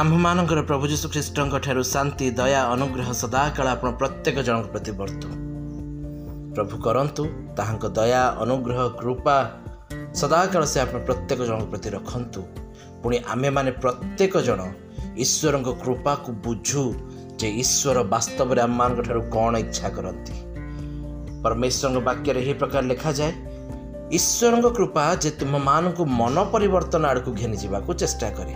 [0.00, 5.28] ଆମ୍ଭମାନଙ୍କର ପ୍ରଭୁ ଯୀଶୁ ଖ୍ରୀଷ୍ଟଙ୍କ ଠାରୁ ଶାନ୍ତି ଦୟା ଅନୁଗ୍ରହ ସଦାକାଳ ଆପଣ ପ୍ରତ୍ୟେକ ଜଣଙ୍କ ପ୍ରତି ବର୍ତ୍ତୁ।
[6.56, 7.24] ପ୍ରଭୁ କରନ୍ତୁ
[7.58, 9.34] ତାହାଙ୍କ ଦୟା ଅନୁଗ୍ରହ କୃପା
[10.20, 12.40] ସଦାକାଳ ସେ ଆପଣ ପ୍ରତ୍ୟେକ ଜଣଙ୍କ ପ୍ରତି ରଖନ୍ତୁ।
[13.02, 14.60] ପୁଣି ଆମେମାନେ ପ୍ରତ୍ୟେକ ଜଣ
[15.24, 16.84] ଈଶ୍ୱରଙ୍କ କୃପାକୁ ବୁଝୁ
[17.40, 20.34] ଯେ ଈଶ୍ୱର ବାସ୍ତବରେ ଆମମାନଙ୍କ ଠାରୁ କ'ଣ ଇଚ୍ଛା କରନ୍ତି।
[21.42, 23.32] ପରମେଶ୍ୱରଙ୍କ ବାକ୍ୟରେ ଏହି ପ୍ରକାର ଲେଖାଯାଏ
[24.18, 28.54] ଈଶ୍ୱରଙ୍କ କୃପା ଯେ ତୁମମାନଙ୍କୁ ମନ ପରିବର୍ତ୍ତନ ଆଡ଼କୁ ଘେନିଯିବାକୁ ଚେଷ୍ଟା କରେ।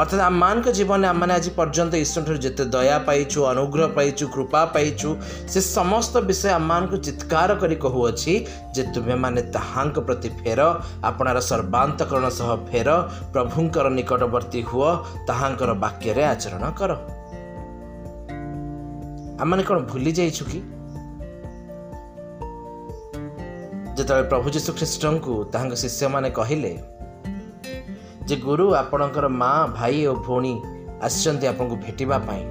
[0.00, 5.08] ଅର୍ଥାତ୍ ଆମମାନଙ୍କ ଜୀବନରେ ଆମମାନେ ଆଜି ପର୍ଯ୍ୟନ୍ତ ଈଶ୍ୱରଠାରୁ ଯେତେ ଦୟା ପାଇଛୁ ଅନୁଗ୍ରହ ପାଇଛୁ କୃପା ପାଇଛୁ
[5.52, 8.32] ସେ ସମସ୍ତ ବିଷୟ ଆମମାନଙ୍କୁ ଚିତ୍କାର କରି କହୁଅଛି
[8.74, 10.60] ଯେ ତୁମେମାନେ ତାହାଙ୍କ ପ୍ରତି ଫେର
[11.10, 12.88] ଆପଣାର ସର୍ବାନ୍ତକରଣ ସହ ଫେର
[13.34, 14.90] ପ୍ରଭୁଙ୍କର ନିକଟବର୍ତ୍ତୀ ହୁଅ
[15.28, 16.90] ତାହାଙ୍କର ବାକ୍ୟରେ ଆଚରଣ କର
[19.40, 20.60] ଆମମାନେ କ'ଣ ଭୁଲି ଯାଇଛୁ କି
[23.96, 26.72] ଯେତେବେଳେ ପ୍ରଭୁ ଯୀଶୁ ଖ୍ରୀଷ୍ଟଙ୍କୁ ତାହାଙ୍କ ଶିଷ୍ୟମାନେ କହିଲେ
[28.27, 30.53] ଯେ ଗୁରୁ ଆପଣଙ୍କର ମା ଭାଇ ଓ ଭଉଣୀ
[31.05, 32.43] ଆସିଛନ୍ତି ଆପଣଙ୍କୁ ଭେଟିବା ପାଇଁ।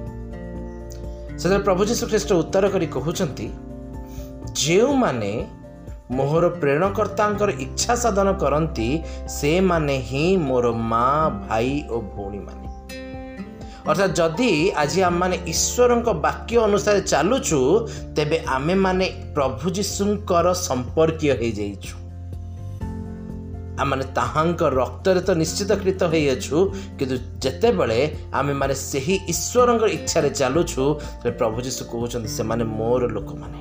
[1.39, 3.47] ସେତେବେଳେ ପ୍ରଭୁ ଯୀଶୁ ଖ୍ରୀଷ୍ଟ ଉତ୍ତର କରି କହୁଛନ୍ତି
[4.63, 5.31] ଯେଉଁମାନେ
[6.17, 8.89] ମୋହର ପ୍ରେରଣକର୍ତ୍ତାଙ୍କର ଇଚ୍ଛା ସାଧନ କରନ୍ତି
[9.37, 11.07] ସେମାନେ ହିଁ ମୋର ମା
[11.47, 12.67] ଭାଇ ଓ ଭଉଣୀମାନେ।
[13.89, 14.51] ଅର୍ଥାତ୍ ଯଦି
[14.81, 17.59] ଆଜି ଆମମାନେ ଈଶ୍ୱରଙ୍କ ବାକ୍ୟ ଅନୁସାରେ ଚାଲୁଛୁ
[18.15, 22.02] ତେବେ ଆମେମାନେ ପ୍ରଭୁ ଯୀଶୁଙ୍କର ସମ୍ପର୍କୀୟ ହେଇଯାଇଛୁ।
[23.79, 26.57] ଆମମାନେ ତାହାଙ୍କ ରକ୍ତରେ ତ ନିଶ୍ଚିତକୃତ ହୋଇଅଛୁ
[26.97, 27.99] କିନ୍ତୁ ଯେତେବେଳେ
[28.33, 30.83] ଆମେମାନେ ସେହି ଈଶ୍ୱରଙ୍କ ଇଚ୍ଛାରେ ଚାଲୁଛୁ
[31.21, 33.59] ତେବେ ପ୍ରଭୁ ଯୀଶୁ କହୁଛନ୍ତି ସେମାନେ ମୋର ଲୋକମାନେ।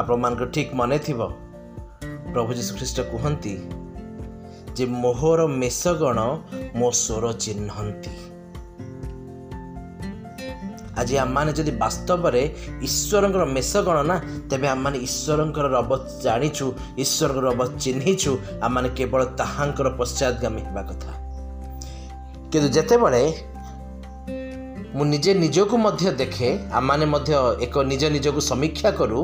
[0.00, 1.20] ଆପଣମାନଙ୍କର ଠିକ୍ ମନେ ଥିବ
[2.34, 3.54] ପ୍ରଭୁ ଯୀଶୁ ଖ୍ରୀଷ୍ଟ କୁହନ୍ତି
[4.76, 6.18] ଯେ ମୋହର ମେଷଗଣ
[6.78, 8.14] ମୋ ସ୍ୱର ଚିହ୍ନନ୍ତି।
[11.00, 12.42] ଆଜି ଆମମାନେ ଯଦି ବାସ୍ତବରେ
[12.86, 14.16] ଈଶ୍ୱରଙ୍କର ମେଷଗଣ ନା
[14.50, 15.90] ତେବେ ଆମମାନେ ଈଶ୍ୱରଙ୍କର ରବ
[16.24, 16.66] ଜାଣିଛୁ
[17.02, 18.32] ଈଶ୍ୱରଙ୍କର ରବ ଚିହ୍ନିଛୁ
[18.66, 21.10] ଆମମାନେ କେବଳ ତାହାଙ୍କର ପଶ୍ଚାଦଗାମୀ ହେବା କଥା।
[22.50, 23.22] କିନ୍ତୁ ଯେତେବେଳେ
[24.96, 27.32] ମୁଁ ନିଜେ ନିଜକୁ ମଧ୍ୟ ଦେଖେ ଆମମାନେ ମଧ୍ୟ
[27.66, 29.20] ଏକ ନିଜ ନିଜକୁ ସମୀକ୍ଷା କରୁ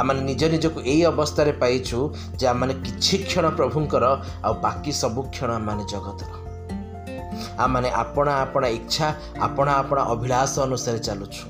[0.00, 1.98] ଆମମାନେ ନିଜ ନିଜକୁ ଏଇ ଅବସ୍ଥାରେ ପାଇଛୁ
[2.38, 4.04] ଯେ ଆମମାନେ କିଛି କ୍ଷଣ ପ୍ରଭୁଙ୍କର
[4.46, 6.30] ଆଉ ବାକି ସବୁ କ୍ଷଣ ଆମମାନେ ଜଗତର।
[7.58, 11.44] ଆମମାନେ ଆପଣା ଆପଣା ଇଚ୍ଛା ଆପଣା ଆପଣା ଅଭିଳାଷ ଅନୁସାରେ ଚାଲୁଛୁ।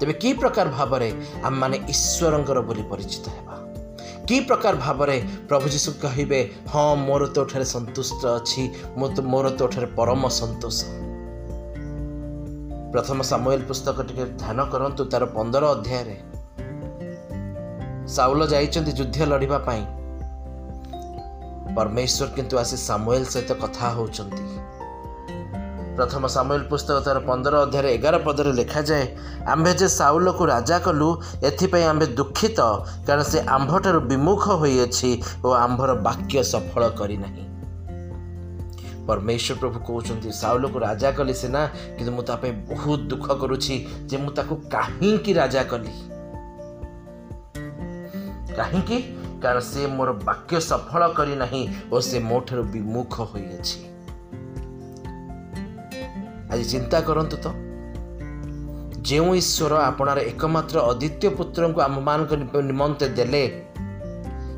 [0.00, 3.56] ତେବେ କି ପ୍ରକାର ଭାବରେ ଆମମାନେ ଈଶ୍ୱରଙ୍କର ବୋଲି ପରିଚିତ ହେବା?
[4.28, 5.16] କି ପ୍ରକାର ଭାବରେ
[5.48, 8.62] ପ୍ରଭୁ ଯୀଶୁ କହିବେ ହଁ ମୋର ତୋଠାରେ ସନ୍ତୁଷ୍ଟ ଅଛି
[9.22, 10.84] ମୋର ତୋଠାରେ ପରମ ସନ୍ତୋଷ।
[12.92, 16.16] ପ୍ରଥମ ସାମୁଏଲ ପୁସ୍ତକ ଟିକେ ଧ୍ୟାନ କରନ୍ତୁ ତାର ପନ୍ଦର ଅଧ୍ୟାୟରେ।
[18.08, 19.82] ସାଉଲ ଯାଇଛନ୍ତି ଯୁଦ୍ଧ ଲଢ଼ିବା ପାଇଁ।
[21.76, 24.44] ପରମେଶ୍ୱର କିନ୍ତୁ ଆସି ସାମୁଏଲ ସହିତ କଥା ହେଉଛନ୍ତି।
[25.96, 29.04] ପ୍ରଥମ ସାମୁଏଲ ପୁସ୍ତକ ତାର ପନ୍ଦର ଅଧ୍ୟାୟରେ ଏଗାର ପଦରେ ଲେଖାଯାଏ
[29.46, 31.08] ଆମ୍ଭେ ଯେ ସାଉଲକୁ ରାଜା କଲୁ
[31.42, 32.60] ଏଥିପାଇଁ ଆମ୍ଭେ ଦୁଃଖିତ
[33.06, 35.10] କାରଣ ସେ ଆମ୍ଭଠାରୁ ବିମୁଖ ହୋଇଅଛି
[35.44, 37.44] ଓ ଆମ୍ଭର ବାକ୍ୟ ସଫଳ କରିନାହିଁ।
[39.06, 41.62] ପରମେଶ୍ୱର ପ୍ରଭୁ କହୁଛନ୍ତି ସାଉଲକୁ ରାଜା କଲି ସିନା
[41.96, 43.74] କିନ୍ତୁ ମୁଁ ତା ପାଇଁ ବହୁତ ଦୁଃଖ କରୁଛି
[44.06, 45.92] ଯେ ମୁଁ ତାକୁ କାହିଁକି ରାଜା କଲି?
[48.56, 48.98] କାହିଁକି?
[49.42, 53.78] କାରଣ ସେ ମୋର ବାକ୍ୟ ସଫଳ କରିନାହିଁ ଓ ସେ ମୋ ଠାରୁ ବିମୁଖ ହୋଇଅଛି।
[56.50, 57.46] ଆଜି ଚିନ୍ତା କରନ୍ତୁ ତ।
[59.02, 62.32] ଯେଉଁ ଈଶ୍ୱର ଆପଣାର ଏକମାତ୍ର ଅଦ୍ୱିତୀୟ ପୁତ୍ରଙ୍କୁ ଆମମାନଙ୍କ
[62.62, 63.44] ନିମନ୍ତେ ଦେଲେ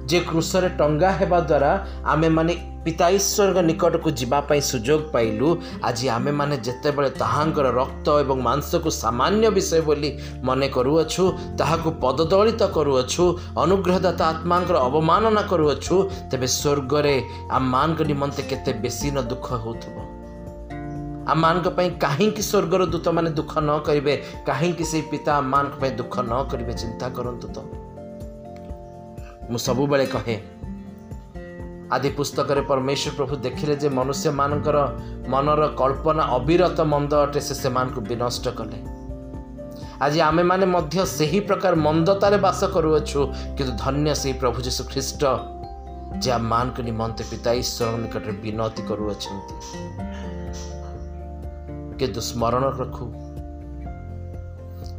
[0.06, 1.70] ଯେ କୃଷରେ ଟଙ୍ଗା ହେବା ଦ୍ୱାରା
[2.04, 2.52] ଆମେମାନେ
[2.88, 5.48] ପିତା ଈଶ୍ୱରଙ୍କ ନିକଟକୁ ଯିବା ପାଇଁ ସୁଯୋଗ ପାଇଲୁ।
[5.88, 10.10] ଆଜି ଆମେମାନେ ଯେତେବେଳେ ତାହାଙ୍କର ରକ୍ତ ଏବଂ ମାଂସକୁ ସାମାନ୍ୟ ବିଷୟ ବୋଲି
[10.42, 11.24] ମନେ କରୁଅଛୁ
[11.58, 13.24] ତାହାକୁ ପଦଦଳିତ କରୁଅଛୁ
[13.62, 15.96] ଅନୁଗ୍ରହଦାତା ଆତ୍ମାଙ୍କର ଅବମାନନା କରୁଅଛୁ
[16.30, 17.14] ତେବେ ସ୍ୱର୍ଗରେ
[17.50, 19.96] ଆମମାନଙ୍କ ନିମନ୍ତେ କେତେ ବେଶୀ ନ ଦୁଃଖ ହେଉଥିବ।
[21.32, 24.14] ଆମମାନଙ୍କ ପାଇଁ କାହିଁକି ସ୍ୱର୍ଗର ଦୂତମାନେ ଦୁଃଖ ନ କରିବେ?
[24.48, 26.72] କାହିଁକି ସେଇ ପିତା ଆମମାନଙ୍କ ପାଇଁ ଦୁଃଖ ନ କରିବେ?
[26.72, 27.58] ଚିନ୍ତା କରନ୍ତୁ ତ।
[29.50, 30.36] ମୁଁ ସବୁବେଳେ କହେ
[31.92, 34.78] ଆଦି ପୁସ୍ତକରେ ପରମେଶ୍ୱର ପ୍ରଭୁ ଦେଖିଲେ ଯେ ମନୁଷ୍ୟମାନଙ୍କର
[35.28, 38.78] ମନର କଳ୍ପନା ଅବିରତ ମନ୍ଦ ଅଟେ ସେ ସେମାନଙ୍କୁ ବିନଷ୍ଟ କଲେ।
[40.00, 43.20] ଆଜି ଆମେମାନେ ମଧ୍ୟ ସେହି ପ୍ରକାର ମନ୍ଦତାରେ ବାସ କରୁଅଛୁ
[43.56, 45.22] କିନ୍ତୁ ଧନ୍ୟ ସେହି ପ୍ରଭୁ ଯୀଶୁ ଖ୍ରୀଷ୍ଟ
[46.22, 49.54] ଯେ ଆମମାନଙ୍କ ନିମନ୍ତେ ପିତା ଈଶ୍ୱରଙ୍କ ନିକଟରେ ବିନତି କରୁଅଛନ୍ତି।
[51.98, 53.06] କିନ୍ତୁ ସ୍ମରଣ ରଖୁ।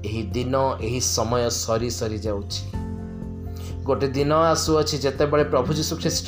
[0.05, 2.78] ଏହି ଦିନ ଏହି ସମୟ ସରି ସରି ଯାଉଛି।
[3.89, 6.27] ଗୋଟେ ଦିନ ଆସୁଅଛି ଯେତେବେଳେ ପ୍ରଭୁ ଯୀଶୁ ଖ୍ରୀଷ୍ଟ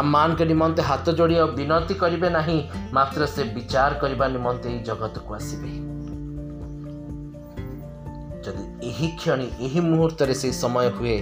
[0.00, 2.58] ଆମମାନଙ୍କ ନିମନ୍ତେ ହାତ ଯୋଡ଼ି ଆଉ ବିନତି କରିବେ ନାହିଁ
[2.92, 5.72] ମାତ୍ର ସେ ବିଚାର କରିବା ନିମନ୍ତେ ଏହି ଜଗତକୁ ଆସିବେ।
[8.44, 11.16] ଯଦି ଏହି କ୍ଷଣି ଏହି ମୁହୂର୍ତ୍ତରେ ସେହି ସମୟ ହୁଏ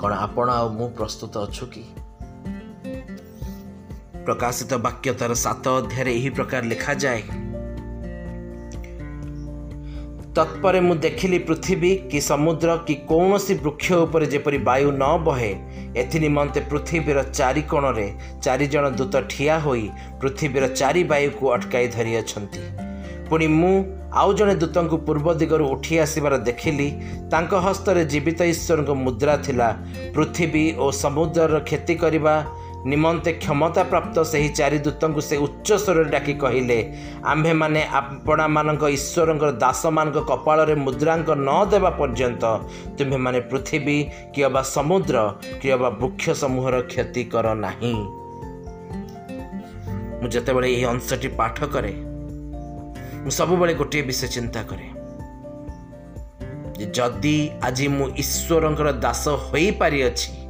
[0.00, 1.84] କ'ଣ ଆପଣ ଆଉ ମୁଁ ପ୍ରସ୍ତୁତ ଅଛୁ କି?
[4.26, 7.22] ପ୍ରକାଶିତ ବାକ୍ୟ ତାର ସାତ ଅଧ୍ୟାୟରେ ଏହି ପ୍ରକାର ଲେଖାଯାଏ
[10.36, 15.50] ତତ୍ପରେ ମୁଁ ଦେଖିଲି ପୃଥିବୀ କି ସମୁଦ୍ର କି କୌଣସି ବୃକ୍ଷ ଉପରେ ଯେପରି ବାୟୁ ନ ବହେ
[16.02, 18.06] ଏଥି ନିମନ୍ତେ ପୃଥିବୀର ଚାରି କୋଣରେ
[18.46, 19.84] ଚାରିଜଣ ଦୂତ ଠିଆ ହୋଇ
[20.22, 22.62] ପୃଥିବୀର ଚାରି ବାୟୁକୁ ଅଟକାଇ ଧରିଅଛନ୍ତି।
[23.28, 23.74] ପୁଣି ମୁଁ
[24.20, 26.88] ଆଉ ଜଣେ ଦୂତଙ୍କୁ ପୂର୍ବ ଦିଗରୁ ଉଠି ଆସିବାର ଦେଖିଲି
[27.32, 29.68] ତାଙ୍କ ହସ୍ତରେ ଜୀବିତ ଈଶ୍ୱରଙ୍କ ମୁଦ୍ରା ଥିଲା
[30.16, 32.34] ପୃଥିବୀ ଓ ସମୁଦ୍ରର କ୍ଷତି କରିବା
[32.90, 36.78] ନିମନ୍ତେ କ୍ଷମତାପ୍ରାପ୍ତ ସେହି ଚାରି ଦୂତଙ୍କୁ ସେ ଉଚ୍ଚ ସ୍ୱରରେ ଡାକି କହିଲେ
[37.32, 42.44] ଆମ୍ଭେମାନେ ଆପଣମାନଙ୍କ ଈଶ୍ୱରଙ୍କର ଦାସମାନଙ୍କ କପାଳରେ ମୁଦ୍ରାଙ୍କ ନ ଦେବା ପର୍ଯ୍ୟନ୍ତ
[42.98, 43.98] ତୁମ୍ଭେମାନେ ପୃଥିବୀ
[44.34, 45.16] କି ଅବା ସମୁଦ୍ର
[45.60, 47.94] କି ଅବା ବୃକ୍ଷ ସମୂହର କ୍ଷତି କର ନାହିଁ
[50.20, 51.92] ମୁଁ ଯେତେବେଳେ ଏହି ଅଂଶଟି ପାଠ କରେ
[53.22, 54.86] ମୁଁ ସବୁବେଳେ ଗୋଟିଏ ବିଷୟ ଚିନ୍ତା କରେ।
[56.96, 60.41] ଯଦି ଆଜି ମୁଁ ଈଶ୍ୱରଙ୍କର ଦାସ ହୋଇପାରିଅଛି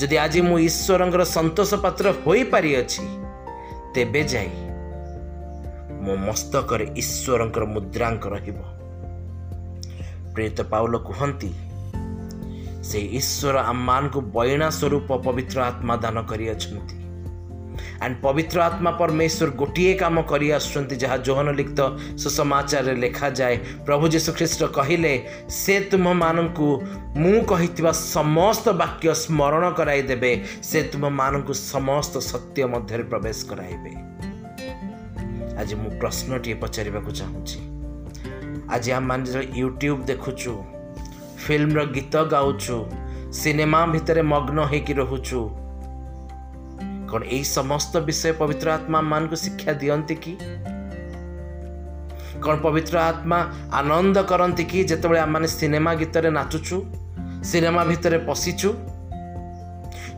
[0.00, 3.04] ଯଦି ଆଜି ମୁଁ ଈଶ୍ୱରଙ୍କର ସନ୍ତୋଷ ପାତ୍ର ହୋଇପାରିଅଛି
[3.94, 4.50] ତେବେ ଯାଇ
[6.04, 8.58] ମୋ ମସ୍ତକରେ ଈଶ୍ୱରଙ୍କର ମୁଦ୍ରାଙ୍କ ରହିବ।
[10.34, 11.50] ପ୍ରେରିତ ପାଉଲ କୁହନ୍ତି
[12.88, 16.96] ସେ ଈଶ୍ୱର ଆମମାନଙ୍କୁ ବଇଣା ସ୍ୱରୂପ ପବିତ୍ର ଆତ୍ମା ଦାନ କରିଅଛନ୍ତି।
[18.04, 21.80] ଆଣ୍ଡ ପବିତ୍ର ଆତ୍ମା ପରମେଶ୍ୱର ଗୋଟିଏ କାମ କରି ଆସୁଛନ୍ତି ଯାହା ଜୋହନ ଲିଖିତ
[22.22, 23.56] ସୁସମାଚାରରେ ଲେଖାଯାଏ
[23.86, 25.12] ପ୍ରଭୁ ଯୀଶୁଖ୍ରୀଷ୍ଟ କହିଲେ
[25.50, 26.68] ସେ ତୁମମାନଙ୍କୁ
[27.22, 30.32] ମୁଁ କହିଥିବା ସମସ୍ତ ବାକ୍ୟ ସ୍ମରଣ କରାଇଦେବେ
[30.62, 33.92] ସେ ତୁମମାନଙ୍କୁ ସମସ୍ତ ସତ୍ୟ ମଧ୍ୟରେ ପ୍ରବେଶ କରାଇବେ।
[35.60, 37.58] ଆଜି ମୁଁ ପ୍ରଶ୍ନଟିଏ ପଚାରିବାକୁ ଚାହୁଁଛି।
[38.74, 40.52] ଆଜି ଆମମାନେ ୟୁଟ୍ୟୁବ୍ ଦେଖୁଛୁ
[41.44, 42.76] ଫିଲ୍ମର ଗୀତ ଗାଉଛୁ
[43.32, 45.40] ସିନେମା ଭିତରେ ମଗ୍ନ ହେଇକି ରହୁଛୁ
[47.10, 50.32] କ'ଣ ଏଇ ସମସ୍ତ ବିଷୟ ପବିତ୍ର ଆତ୍ମା ମାନଙ୍କୁ ଶିକ୍ଷା ଦିଅନ୍ତି କି?
[52.42, 53.38] କ'ଣ ପବିତ୍ର ଆତ୍ମା
[53.80, 56.76] ଆନନ୍ଦ କରନ୍ତି କି ଯେତେବେଳେ ଆମମାନେ ସିନେମା ଗୀତରେ ନାଚୁଛୁ
[57.50, 58.70] ସିନେମା ଭିତରେ ପଶିଛୁ?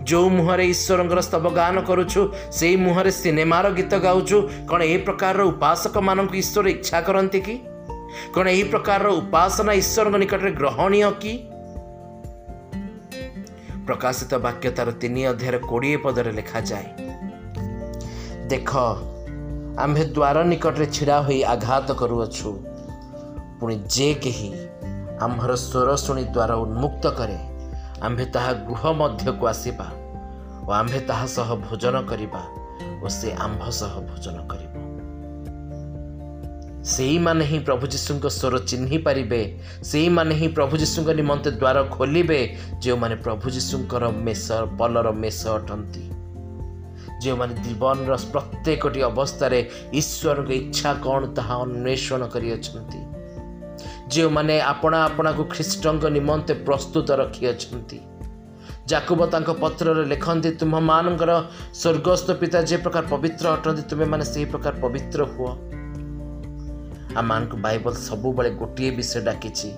[0.09, 2.21] ଯେଉଁ ମୁହଁରେ ଈଶ୍ୱରଙ୍କର ସ୍ତବ ଗାନ କରୁଛୁ
[2.59, 4.39] ସେଇ ମୁହଁରେ ସିନେମାର ଗୀତ ଗାଉଛୁ
[4.71, 7.57] କ'ଣ ଏହି ପ୍ରକାରର ଉପାସକମାନଙ୍କୁ ଈଶ୍ୱର ଇଚ୍ଛା କରନ୍ତି କି?
[8.35, 11.35] କ'ଣ ଏହି ପ୍ରକାରର ଉପାସନା ଈଶ୍ୱରଙ୍କ ନିକଟରେ ଗ୍ରହଣୀୟ କି?
[13.88, 16.88] ପ୍ରକାଶିତ ବାକ୍ୟ ତାର ତିନି ଅଧ୍ୟାୟରେ କୋଡ଼ିଏ ପଦରେ ଲେଖାଯାଏ
[18.52, 18.72] ଦେଖ
[19.84, 22.50] ଆମ୍ଭେ ଦ୍ୱାର ନିକଟରେ ଛିଡ଼ା ହୋଇ ଆଘାତ କରୁଅଛୁ
[23.60, 24.50] ପୁଣି ଯେ କେହି
[25.26, 27.40] ଆମ୍ଭର ସ୍ୱର ଶୁଣି ଦ୍ୱାର ଉନ୍ମୁକ୍ତ କରେ
[28.06, 29.88] ଆମ୍ଭେ ତାହା ଗୃହ ମଧ୍ୟକୁ ଆସିବା
[30.66, 32.42] ଓ ଆମ୍ଭେ ତାହା ସହ ଭୋଜନ କରିବା
[33.04, 34.67] ଓ ସେ ଆମ୍ଭ ସହ ଭୋଜନ କରିବ
[36.85, 43.17] ସେଇମାନେ ହିଁ ପ୍ରଭୁ ଯୀଶୁଙ୍କ ସ୍ୱର ଚିହ୍ନି ପାରିବେ ସେଇମାନେ ହିଁ ପ୍ରଭୁ ଯୀଶୁଙ୍କ ନିମନ୍ତେ ଦ୍ୱାର ଖୋଲିବେ ଯେଉଁମାନେ
[43.17, 46.11] ପ୍ରଭୁ ଯୀଶୁଙ୍କର ମେଷ ବଲର ମେଷ ଅଟନ୍ତି।
[47.23, 53.01] ଯେଉଁମାନେ ଜୀବନର ପ୍ରତ୍ୟେକଟି ଅବସ୍ଥାରେ ଈଶ୍ୱରଙ୍କ ଇଚ୍ଛା କ'ଣ ତାହା ଅନ୍ୱେଷଣ କରିଅଛନ୍ତି।
[54.09, 57.99] ଯେଉଁମାନେ ଆପଣା ଆପଣାକୁ ଖ୍ରୀଷ୍ଟଙ୍କ ନିମନ୍ତେ ପ୍ରସ୍ତୁତ ରଖିଅଛନ୍ତି।
[58.87, 65.23] ଜାକୁବ ତାଙ୍କ ପତ୍ରରେ ଲେଖନ୍ତି ତୁମମାନଙ୍କର ସ୍ୱର୍ଗସ୍ଥ ପିତା ଯେ ପ୍ରକାର ପବିତ୍ର ଅଟନ୍ତି ତୁମେମାନେ ସେହି ପ୍ରକାର ପବିତ୍ର
[65.25, 65.68] ହୁଅ।
[67.21, 69.69] ଆମମାନଙ୍କୁ ବାଇବଲ ସବୁବେଳେ ଗୋଟିଏ ବିଷୟ ଡାକିଛି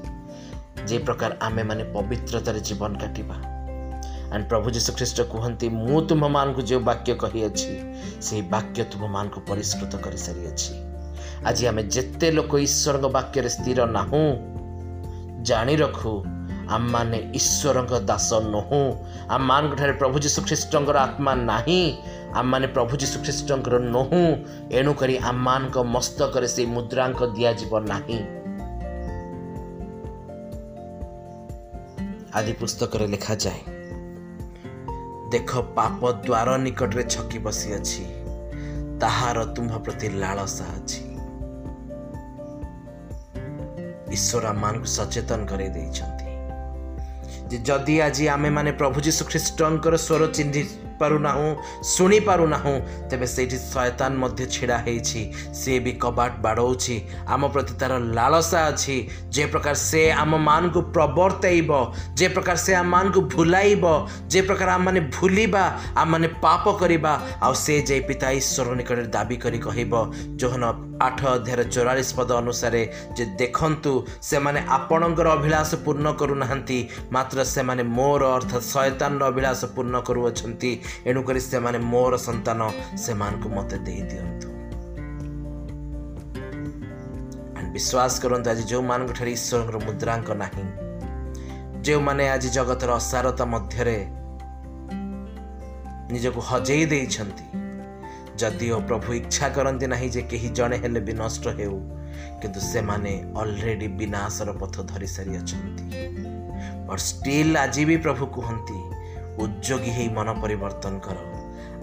[0.88, 3.36] ଯେ ପ୍ରକାର ଆମେମାନେ ପବିତ୍ରତାରେ ଜୀବନ କାଟିବା।
[4.34, 7.72] ଆଣ୍ଡ ପ୍ରଭୁ ଯୀଶୁଖ୍ରୀଷ୍ଟ କୁହନ୍ତି ମୁଁ ତୁମମାନଙ୍କୁ ଯେଉଁ ବାକ୍ୟ କହିଅଛି
[8.26, 10.72] ସେହି ବାକ୍ୟ ତୁମମାନଙ୍କୁ ପରିଷ୍କୃତ କରିସାରିଅଛି।
[11.48, 14.24] ଆଜି ଆମେ ଯେତେ ଲୋକ ଈଶ୍ୱରଙ୍କ ବାକ୍ୟରେ ସ୍ଥିର ନାହୁଁ
[15.48, 16.14] ଜାଣି ରଖୁ
[16.76, 18.82] ଆମମାନେ ଈଶ୍ୱରଙ୍କ ଦାସ ନୁହୁଁ।
[19.34, 21.82] ଆମମାନଙ୍କଠାରେ ପ୍ରଭୁ ଯୀଶୁଖ୍ରୀଷ୍ଟଙ୍କର ଆତ୍ମା ନାହିଁ
[22.38, 24.22] ଆମମାନେ ପ୍ରଭୁ ଯୀଶୁଖ୍ରୀଷ୍ଟଙ୍କର ନୁହୁଁ
[24.78, 28.20] ଏଣୁକରି ଆମମାନଙ୍କ ମସ୍ତକରେ ସେହି ମୁଦ୍ରାଙ୍କ ଦିଆଯିବ ନାହିଁ।
[32.38, 33.60] ଆଦି ପୁସ୍ତକରେ ଲେଖାଯାଏ
[35.32, 38.02] ଦେଖ ପାପ ଦ୍ୱାର ନିକଟରେ ଛକି ବସିଅଛି
[39.02, 41.02] ତାହାର ତୁମ୍ଭ ପ୍ରତି ଲାଳସା ଅଛି।
[44.16, 46.28] ଈଶ୍ୱର ଆମମାନଙ୍କୁ ସଚେତନ କରାଇ ଦେଇଛନ୍ତି
[47.50, 50.62] ଯେ ଯଦି ଆଜି ଆମେମାନେ ପ୍ରଭୁ ଯୀଶୁ ଖ୍ରୀଷ୍ଟଙ୍କର ସ୍ୱର ଚିହ୍ନି
[51.00, 51.48] ପାରୁନାହୁଁ
[51.94, 52.76] ଶୁଣିପାରୁନାହୁଁ
[53.10, 55.20] ତେବେ ସେଇଠି ଶୟତାନ ମଧ୍ୟ ଛିଡ଼ା ହେଇଛି।
[55.58, 56.96] ସିଏ ବି କବାଟ ବାଡ଼ଉଛି
[57.34, 58.96] ଆମ ପ୍ରତି ତା'ର ଲାଳସା ଅଛି।
[59.34, 61.70] ଯେ ପ୍ରକାର ସେ ଆମମାନଙ୍କୁ ପ୍ରବର୍ତ୍ତାଇବ
[62.18, 63.84] ଯେ ପ୍ରକାର ସେ ଆମମାନଙ୍କୁ ଭୁଲାଇବ
[64.32, 65.64] ଯେ ପ୍ରକାର ଆମମାନେ ଭୁଲିବା
[66.02, 67.12] ଆମମାନେ ପାପ କରିବା
[67.44, 69.92] ଆଉ ସେ ଯାଇ ପିତା ଈଶ୍ୱର ନିକଟରେ ଦାବି କରି କହିବ
[70.40, 70.64] ଯୋହନ
[71.06, 72.82] ଆଠ ଅଧ୍ୟାୟର ଚଉରାଳିଶ ପଦ ଅନୁସାରେ
[73.16, 73.92] ଯେ ଦେଖନ୍ତୁ
[74.30, 76.78] ସେମାନେ ଆପଣଙ୍କର ଅଭିଳାଷ ପୂର୍ଣ୍ଣ କରୁନାହାନ୍ତି
[77.14, 80.70] ମାତ୍ର ସେମାନେ ମୋର ଅର୍ଥାତ୍ ଶୟତାନର ଅଭିଳାଷ ପୂର୍ଣ୍ଣ କରୁଅଛନ୍ତି।
[81.10, 82.60] ଏଣୁକରି ସେମାନେ ମୋର ସନ୍ତାନ
[83.04, 84.48] ସେମାନଙ୍କୁ ମୋତେ ଦେଇଦିଅନ୍ତୁ।
[87.74, 90.64] ବିଶ୍ୱାସ କରନ୍ତୁ ଆଜି ଯେଉଁମାନଙ୍କଠାରେ ଈଶ୍ୱରଙ୍କର ମୁଦ୍ରାଙ୍କ ନାହିଁ
[91.84, 93.98] ଯେଉଁମାନେ ଆଜି ଜଗତର ଅସାରତା ମଧ୍ୟରେ
[96.12, 97.44] ନିଜକୁ ହଜେଇ ଦେଇଛନ୍ତି
[98.40, 101.76] ଯଦିଓ ପ୍ରଭୁ ଇଚ୍ଛା କରନ୍ତି ନାହିଁ ଯେ କେହି ଜଣେ ହେଲେ ବି ନଷ୍ଟ ହେଉ
[102.40, 105.84] କିନ୍ତୁ ସେମାନେ ଅଲରେଡ଼ି ବିନାଶର ପଥ ଧରି ସାରିଅଛନ୍ତି।
[106.86, 108.78] ବଟ୍ ଷ୍ଟିଲ୍ ଆଜି ବି ପ୍ରଭୁ କୁହନ୍ତି
[109.44, 111.18] ଉଦ୍ଯୋଗୀ ହେଇ ମନ ପରିବର୍ତ୍ତନ କର।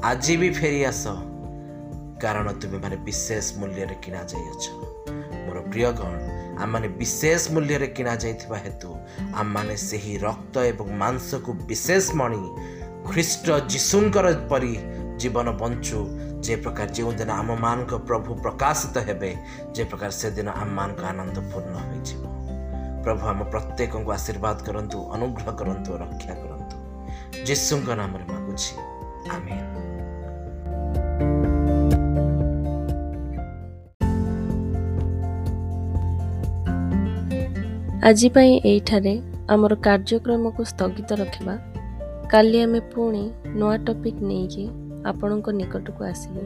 [0.03, 1.03] ଆଜି ବି ଫେରି ଆସ।
[2.21, 4.63] କାରଣ ତୁମେମାନେ ବିଶେଷ ମୂଲ୍ୟରେ କିଣା ଯାଇଅଛ।
[5.45, 6.13] ମୋର ପ୍ରିୟଗଣ
[6.61, 8.89] ଆମମାନେ ବିଶେଷ ମୂଲ୍ୟରେ କିଣା ଯାଇଥିବା ହେତୁ
[9.39, 12.41] ଆମମାନେ ସେହି ରକ୍ତ ଏବଂ ମାଂସକୁ ବିଶେଷ ମଣି
[13.09, 14.73] ଖ୍ରୀଷ୍ଟ ଯୀଶୁଙ୍କର ପରି
[15.21, 15.99] ଜୀବନ ବଞ୍ଚୁ
[16.45, 19.31] ଯେ ପ୍ରକାର ଯେଉଁଦିନ ଆମମାନଙ୍କ ପ୍ରଭୁ ପ୍ରକାଶିତ ହେବେ
[19.75, 22.23] ଯେ ପ୍ରକାର ସେଦିନ ଆମମାନଙ୍କ ଆନନ୍ଦ ପୂର୍ଣ୍ଣ ହୋଇଯିବ
[23.03, 26.75] ପ୍ରଭୁ ଆମ ପ୍ରତ୍ୟେକଙ୍କୁ ଆଶୀର୍ବାଦ କରନ୍ତୁ ଅନୁଗ୍ରହ କରନ୍ତୁ ରକ୍ଷା କରନ୍ତୁ।
[27.47, 28.71] ଯୀଶୁଙ୍କ ନାମରେ ମାଗୁଛି
[29.35, 29.55] ଆମେ
[38.07, 39.13] ଆଜି ପାଇଁ ଏଇଠାରେ
[39.53, 41.53] ଆମର କାର୍ଯ୍ୟକ୍ରମକୁ ସ୍ଥଗିତ ରଖିବା।
[42.31, 43.23] କାଲି ଆମେ ପୁଣି
[43.59, 44.65] ନୂଆ ଟପିକ୍ ନେଇକି
[45.05, 46.41] ଆପଣଙ୍କ ନିକଟକୁ ଆସିବୁ।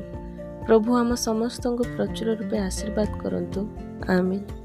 [0.66, 3.68] ପ୍ରଭୁ ଆମ ସମସ୍ତଙ୍କୁ ପ୍ରଚୁର ରୂପେ ଆଶୀର୍ବାଦ କରନ୍ତୁ।
[4.08, 4.61] ଆମିନ୍।